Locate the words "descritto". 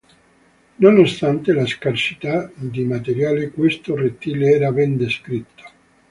4.97-5.61